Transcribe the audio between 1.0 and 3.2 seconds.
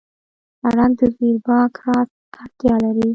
زېبرا کراس اړتیا لري.